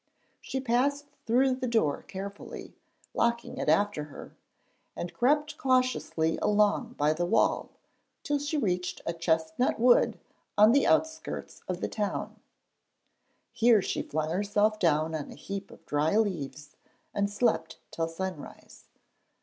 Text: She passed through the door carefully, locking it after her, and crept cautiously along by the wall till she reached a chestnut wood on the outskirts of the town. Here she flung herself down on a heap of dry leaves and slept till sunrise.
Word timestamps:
She 0.39 0.59
passed 0.59 1.05
through 1.27 1.53
the 1.53 1.67
door 1.67 2.01
carefully, 2.07 2.75
locking 3.13 3.57
it 3.59 3.69
after 3.69 4.05
her, 4.05 4.35
and 4.95 5.13
crept 5.13 5.59
cautiously 5.59 6.39
along 6.41 6.93
by 6.93 7.13
the 7.13 7.27
wall 7.27 7.69
till 8.23 8.39
she 8.39 8.57
reached 8.57 9.01
a 9.05 9.13
chestnut 9.13 9.79
wood 9.79 10.19
on 10.57 10.71
the 10.71 10.87
outskirts 10.87 11.61
of 11.67 11.81
the 11.81 11.87
town. 11.87 12.39
Here 13.51 13.79
she 13.83 14.01
flung 14.01 14.31
herself 14.31 14.79
down 14.79 15.13
on 15.13 15.29
a 15.31 15.35
heap 15.35 15.69
of 15.69 15.85
dry 15.85 16.17
leaves 16.17 16.75
and 17.13 17.29
slept 17.29 17.77
till 17.91 18.07
sunrise. 18.07 18.85